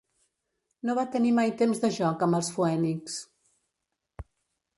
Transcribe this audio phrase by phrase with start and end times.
[0.89, 3.21] No va tenir mai temps de joc amb els Phoenix.